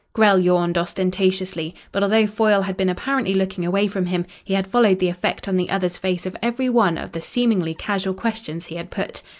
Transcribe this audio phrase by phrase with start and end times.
[0.13, 4.65] Grell yawned ostentatiously, but although Foyle had been apparently looking away from him he had
[4.65, 8.65] followed the effect on the other's face of every one of the seemingly casual questions
[8.65, 9.21] he had put.